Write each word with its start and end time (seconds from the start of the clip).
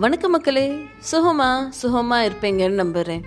வணக்கம் 0.00 0.30
மக்களே. 0.30 0.68
சுகமா 1.12 1.68
சுகமா 1.82 2.16
இருப்பீங்கன்னு 2.26 2.78
நம்புகிறேன் 2.82 3.24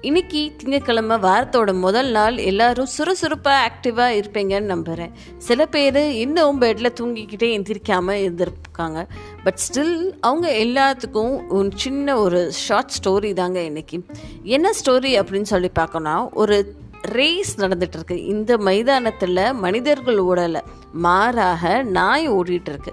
இன்னைக்கு 0.00 0.56
திங்கக்கிழமை 0.62 1.16
வாரத்தோட 1.20 1.78
முதல் 1.78 2.10
நாள். 2.10 2.36
எல்லாரும் 2.36 2.86
சுறுசுறுப்பாக 2.86 3.70
ஆக்டிவாக 3.70 4.16
இருப்பீங்கன்னு 4.18 4.70
நம்புகிறேன் 4.72 5.12
சில 5.38 5.66
பேர் 5.66 6.10
இன்னும் 6.10 6.60
பெட்டில் 6.60 6.92
தூங்கிக்கிட்டே 7.00 7.48
எந்திரிக்காமல் 7.58 8.22
இருந்திருக்காங்க. 8.26 9.08
பட் 9.44 9.58
ஸ்டில் 9.66 10.12
அவங்க 10.20 10.48
எல்லாத்துக்கும் 10.50 11.46
ஒரு 11.48 11.70
சின்ன 11.74 12.18
ஒரு 12.18 12.52
ஷார்ட் 12.52 12.96
ஸ்டோரி 13.02 13.32
தாங்க 13.32 13.60
இன்னைக்கு. 13.60 14.04
என்ன 14.42 14.70
ஸ்டோரி 14.70 15.12
அப்படின்னு 15.20 15.50
சொல்லி 15.54 15.68
பார்க்கணும் 15.68 16.32
ஒரு 16.32 16.74
ரேஸ் 17.02 17.60
நடந்துட்டு 17.60 17.96
இருக்கு 17.96 18.24
இந்த 18.24 18.58
மைதானத்தில் 18.58 19.52
மனிதர்கள் 19.52 20.18
ஓடலை. 20.18 20.62
மாறாக 20.92 21.82
நாய் 21.82 22.30
ஓடிட்டு 22.30 22.68
இருக்கு 22.68 22.92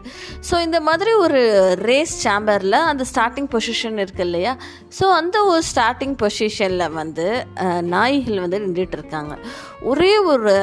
ஸோ 0.50 0.62
இந்த 0.62 0.82
மாதிரி 0.82 1.14
ஒரு 1.14 1.40
ரேஸ் 1.76 2.28
சேம்பரில் 2.28 2.78
அந்த 2.92 3.04
ஸ்டார்டிங் 3.14 3.50
பொசிஷன் 3.52 3.98
இருக்கு 3.98 4.24
இல்லையா? 4.24 4.58
ஸோ 5.00 5.04
அந்த 5.04 5.44
ஒரு 5.44 5.62
ஸ்டார்டிங் 5.76 6.16
பொசிஷனில் 6.24 6.92
வந்து 6.92 7.46
நாய்கள் 7.82 8.40
வந்து 8.40 8.60
நின்றுட்டு 8.60 8.98
இருக்காங்க 8.98 9.36
ஒரே 9.82 10.18
ஒரு 10.18 10.54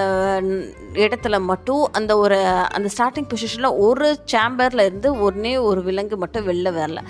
இடத்துல 0.94 1.40
மட்டும் 1.40 1.90
அந்த 1.92 2.16
ஒரு 2.16 2.38
அந்த 2.44 2.88
ஸ்டார்டிங் 2.98 3.30
பொசிஷனில் 3.34 3.78
ஒரு 3.78 4.20
சேம்பரில் 4.32 4.84
இருந்து 4.84 5.18
ஒன்றே 5.18 5.56
ஒரு 5.56 5.82
விலங்கு 5.82 6.16
மட்டும் 6.16 6.46
வெளில 6.46 6.70
வரல. 6.80 7.00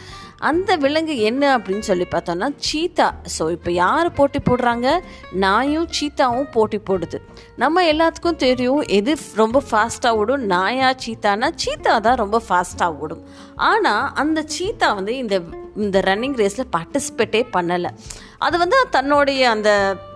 அந்த 0.48 0.76
விலங்கு 0.82 1.14
என்ன 1.28 1.42
அப்படின்னு 1.56 1.84
சொல்லி 1.88 2.06
பார்த்தோம்னா 2.12 2.48
சீத்தா 2.66 3.06
ஸோ 3.34 3.44
இப்போ 3.56 3.70
யார் 3.82 4.08
போட்டி 4.18 4.40
போடுறாங்க? 4.48 4.88
நாயும் 5.44 5.88
சீத்தாவும் 5.96 6.48
போட்டி 6.56 6.78
போடுது. 6.88 7.18
நம்ம 7.62 7.84
எல்லாத்துக்கும் 7.92 8.40
தெரியும் 8.44 8.82
எது 8.98 9.12
ரொம்ப 9.42 9.62
ஃபாஸ்ட்டாக 9.68 10.20
ஓடும்? 10.22 10.44
நாயா 10.54 10.90
சீத்தானா 11.04 11.50
சீத்தா 11.64 11.94
தான் 12.06 12.20
ரொம்ப 12.22 12.40
ஃபாஸ்ட்டாக 12.48 13.00
ஓடும். 13.02 13.24
ஆனால் 13.70 14.10
அந்த 14.22 14.46
சீத்தா 14.56 14.90
வந்து 15.00 15.14
இந்த 15.24 15.36
இந்த 15.84 15.98
ரன்னிங் 16.06 16.38
ரேஸில் 16.42 16.72
பார்ட்டிசிபேட்டே 16.76 17.42
பண்ணலை. 17.56 17.92
அது 18.46 18.56
வந்து 18.62 18.78
தன்னுடைய 18.96 19.42
அந்த 19.56 19.70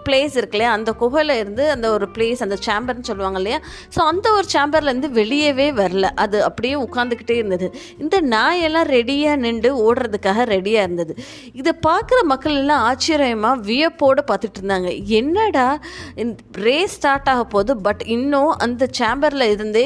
பிளேஸ் 0.07 0.37
இருக்கு 0.41 0.57
இல்லையா? 0.59 0.73
அந்த 0.79 0.91
குகையில் 1.03 1.35
இருந்து 1.43 1.65
அந்த 1.75 1.87
ஒரு 1.97 2.09
பிளேஸ் 2.17 2.45
அந்த 2.47 2.59
சேம்பர்னு 2.67 3.09
சொல்லுவாங்க 3.11 3.41
இல்லையா? 3.43 3.59
ஸோ 3.97 4.01
அந்த 4.13 4.27
ஒரு 4.39 4.47
சேம்பர்லேருந்து 4.55 5.11
வெளியவே 5.21 5.69
வரல. 5.81 6.07
அது 6.25 6.37
அப்படியே 6.49 6.77
உட்காந்துக்கிட்டே 6.87 7.37
இருந்தது. 7.41 7.69
இந்த 8.05 8.17
நாயெல்லாம் 8.35 8.89
ரெடியாக 8.97 9.43
நின்று 9.45 9.73
ஓடுறதுக்காக 9.87 10.47
ரெடியாக 10.55 10.87
இருந்தது. 10.87 11.15
இதை 11.61 11.75
பார்க்குற 11.89 12.19
மக்கள் 12.33 12.59
எல்லாம் 12.63 12.85
ஆச்சரியமாக 12.91 13.63
வியப்போடு 13.71 14.23
பார்த்துட்டு 14.31 14.61
இருந்தாங்க. 14.63 14.91
என்னடா 15.21 15.69
ரேஸ் 16.67 16.95
ஸ்டார்ட் 16.97 17.29
ஆக 17.33 17.43
போகுது 17.55 17.73
பட் 17.87 18.03
இன்னும் 18.17 18.53
அந்த 18.65 18.85
சேம்பரில் 18.99 19.47
இருந்தே 19.55 19.85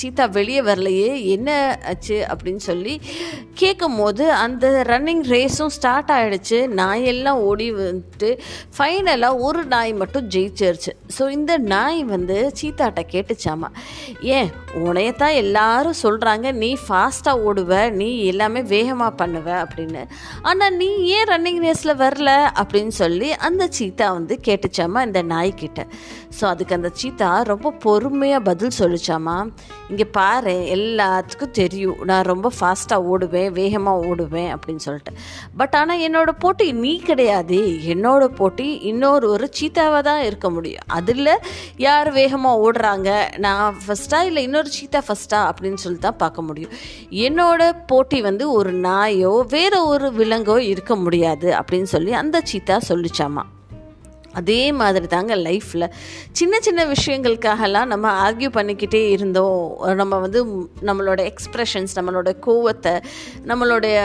சீதா 0.00 0.24
வெளியே 0.36 0.62
வரலையே 0.68 1.10
என்ன 1.34 1.48
ஆச்சு 1.90 2.16
அப்படின்னு 2.32 2.62
சொல்லி 2.68 2.94
கேட்கும் 3.60 3.98
போது 4.00 4.24
அந்த 4.44 4.66
ரன்னிங் 4.90 5.24
ரேஸும் 5.34 5.72
ஸ்டார்ட் 5.76 6.12
ஆகிடுச்சு 6.16 6.58
நாயெல்லாம் 6.80 7.40
ஓடி 7.48 7.66
வந்துட்டு 7.78 8.30
ஃபைனலாக 8.76 9.44
ஒரு 9.48 9.59
நாய் 9.66 9.92
மட்டும் 9.92 10.28
ஜெயிச்சிருச்சு. 10.28 10.92
ஸோ 11.18 11.30
இந்த 11.30 11.58
நாய் 11.58 12.04
வந்து 12.04 12.52
சீத்தாட்ட 12.60 13.02
கேட்டுச்சாமா 13.12 13.68
ஏன் 14.20 14.50
உனையத்தான் 14.74 15.34
எல்லாரும் 15.34 15.98
சொல்கிறாங்க 16.02 16.52
நீ 16.52 16.76
ஃபாஸ்ட்டாக 16.88 17.44
ஓடுவ 17.44 17.90
நீ 17.90 18.24
எல்லாமே 18.24 18.62
வேகமாக 18.62 19.24
பண்ணுவ 19.24 19.64
அப்படின்னு. 19.64 20.04
ஆனால் 20.42 20.74
நீ 20.74 20.96
ஏன் 20.96 21.28
ரன்னிங் 21.28 21.62
ரேஸில் 21.66 21.94
வரல 21.96 22.50
அப்படின்னு 22.62 22.88
சொல்லி 22.88 23.32
அந்த 23.32 23.68
சீத்தா 23.78 24.12
வந்து 24.12 24.40
கேட்டுச்சாமா 24.44 25.04
இந்த 25.06 25.22
நாய்க்கிட்ட 25.22 25.86
ஸோ 26.40 26.44
அதுக்கு 26.44 26.74
அந்த 26.74 26.90
சீத்தா 27.02 27.42
ரொம்ப 27.42 27.70
பொறுமையாக 27.70 28.42
பதில் 28.42 28.76
சொல்லிச்சாமா 28.78 29.48
இங்கே 29.88 30.04
பாரு 30.04 30.52
எல்லாத்துக்கும் 30.52 31.50
தெரியும் 31.50 31.96
நான் 32.04 32.22
ரொம்ப 32.22 32.50
ஃபாஸ்ட்டாக 32.60 33.08
ஓடுவேன் 33.12 33.52
வேகமாக 33.52 34.06
ஓடுவேன் 34.06 34.56
அப்படின்னு 34.56 34.76
சொல்லிட்டு. 34.76 35.12
பட் 35.56 35.74
ஆனால் 35.74 35.98
என்னோட 35.98 36.30
போட்டி 36.38 36.72
நீ 36.72 37.00
கிடையாது 37.00 37.58
என்னோட 37.94 38.24
போட்டி 38.24 38.78
இன்னொரு 38.78 39.28
ஒரு 39.30 39.49
சீத்தாவாக 39.58 40.00
தான் 40.00 40.22
இருக்க 40.22 40.50
முடியும். 40.50 40.86
அதில் 40.86 41.32
யார் 41.76 42.10
வேகமாக 42.12 42.62
ஓடுறாங்க? 42.66 43.10
நான் 43.38 43.78
ஃபஸ்ட்டாக 43.86 44.28
இல்லை 44.30 44.42
இன்னொரு 44.42 44.70
சீத்தா 44.78 45.02
ஃபஸ்ட்டா 45.08 45.40
அப்படின்னு 45.50 45.82
சொல்லி 45.84 45.98
தான் 45.98 46.20
பார்க்க 46.24 46.42
முடியும். 46.42 46.74
என்னோட 47.10 47.62
போட்டி 47.86 48.20
வந்து 48.22 48.52
ஒரு 48.52 48.72
நாயோ 48.72 49.46
வேறு 49.48 49.80
ஒரு 49.86 50.10
விலங்கோ 50.18 50.58
இருக்க 50.72 50.96
முடியாது 50.96 51.48
அப்படின்னு 51.60 51.90
சொல்லி 51.96 52.12
அந்த 52.24 52.42
சீத்தா 52.52 52.78
சொல்லிச்சாமா. 52.88 53.44
அதே 54.32 54.58
மாதிரி 54.72 55.06
தாங்க 55.06 55.36
லைஃப்பில் 55.36 55.84
சின்ன 56.32 56.60
சின்ன 56.60 56.80
விஷயங்களுக்காகலாம் 56.86 57.90
நம்ம 57.92 58.06
ஆர்கியூ 58.24 58.50
பண்ணிக்கிட்டே 58.56 59.00
இருந்தோம். 59.10 59.64
நம்ம 60.00 60.18
வந்து 60.18 60.40
நம்மளோட 60.88 61.20
எக்ஸ்ப்ரெஷன்ஸ் 61.30 61.96
நம்மளோட 61.98 62.32
கோவத்தை 62.46 62.94
நம்மளுடைய 63.50 63.96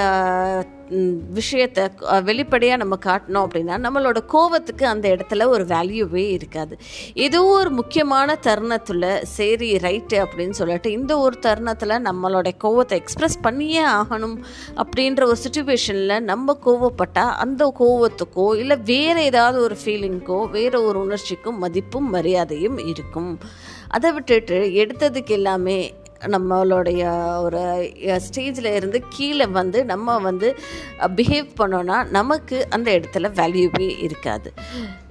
விஷயத்தை 1.29 1.83
வெளிப்படையாக 2.23 2.79
நம்ம 2.81 2.95
காட்டினோம் 3.05 3.45
அப்படின்னா 3.45 3.75
நம்மளோட 3.85 4.19
கோவத்துக்கு 4.33 4.83
அந்த 4.83 5.05
இடத்துல 5.09 5.47
ஒரு 5.47 5.63
வேல்யூவே 5.65 6.23
இருக்காது. 6.37 6.77
ஏதோ 7.13 7.43
ஒரு 7.43 7.69
முக்கியமான 7.69 8.35
தருணத்தில் 8.35 9.07
சரி 9.23 9.69
ரைட்டு 9.75 10.17
அப்படின்னு 10.25 10.49
சொல்லிட்டு 10.49 10.91
இந்த 10.91 11.17
ஒரு 11.17 11.39
தருணத்தில் 11.39 11.95
நம்மளோட 12.09 12.51
கோவத்தை 12.63 13.01
எக்ஸ்ப்ரெஸ் 13.01 13.37
பண்ணியே 13.41 13.83
ஆகணும் 13.85 14.37
அப்படின்ற 14.83 15.23
ஒரு 15.23 15.37
சுச்சுவேஷனில் 15.45 16.19
நம்ம 16.19 16.57
கோவப்பட்டால் 16.65 17.35
அந்த 17.45 17.73
கோவத்துக்கோ 17.79 18.55
இல்லை 18.55 18.77
வேறு 18.77 19.23
ஏதாவது 19.23 19.61
ஒரு 19.61 19.77
ஃபீலிங்க்கோ 19.85 20.49
வேறு 20.49 20.83
ஒரு 20.83 20.99
உணர்ச்சிக்கும் 20.99 21.57
மதிப்பும் 21.57 22.09
மரியாதையும் 22.09 22.77
இருக்கும். 22.77 23.39
அதை 23.87 24.11
விட்டுட்டு 24.11 24.57
எடுத்ததுக்கு 24.83 25.33
எல்லாமே 25.39 25.79
நம்மளுடைய 26.21 27.03
ஒரு 27.41 27.61
ஸ்டேஜில் 27.99 28.75
இருந்து 28.75 29.03
கீழே 29.09 29.45
வந்து 29.45 29.85
நம்ம 29.85 30.17
வந்து 30.19 30.55
பிஹேவ் 31.01 31.47
பண்ணோன்னா 31.59 32.09
நமக்கு 32.09 32.67
அந்த 32.69 32.91
இடத்துல 32.91 33.31
வேல்யூவே 33.31 34.03
இருக்காது. 34.03 34.53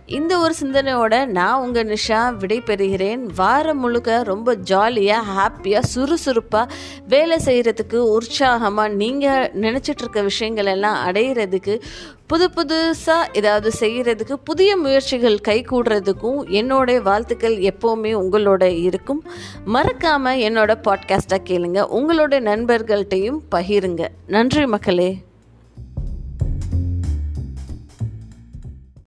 இந்த 0.06 0.38
ஒரு 0.38 0.54
சிந்தனையோட 0.60 1.26
நான் 1.26 1.60
உங்கள் 1.60 1.86
நிஷா 1.86 2.36
விடை 2.36 2.60
பெறுகிறேன். 2.60 3.28
வாரம் 3.36 3.78
முழுக்க 3.78 4.22
ரொம்ப 4.22 4.54
ஜாலியாக 4.54 5.30
ஹாப்பியாக 5.30 5.80
சுறுசுறுப்பாக 5.80 6.72
வேலை 7.08 7.38
செய்கிறதுக்கு 7.44 7.96
உற்சாகமாக 7.96 8.88
நீங்கள் 8.88 9.50
நினச்சிட்ருக்க 9.60 10.22
விஷயங்கள் 10.22 10.66
எல்லாம் 10.66 11.08
அடையிறதுக்கு 11.08 11.80
புது 12.26 12.50
புதுசாக 12.56 13.24
ஏதாவது 13.32 13.72
செய்கிறதுக்கு 13.80 14.32
புதிய 14.44 14.76
முயற்சிகள் 14.76 15.40
கை 15.40 15.64
கூடுறதுக்கும் 15.70 16.40
என்னோட 16.50 17.02
வாழ்த்துக்கள் 17.02 17.56
எப்போவுமே 17.56 18.12
உங்களோட 18.22 18.62
இருக்கும். 18.62 19.24
மறக்காமல் 19.64 20.38
என்னோட 20.38 20.74
பாட்காஸ்ட்டாக 20.84 21.44
கேளுங்க. 21.44 21.86
உங்களோட 21.94 22.40
நண்பர்கள்ட்டையும் 22.40 23.38
பகிருங்க. 23.50 24.06
நன்றி 24.26 24.66
மக்களே. 24.66 25.16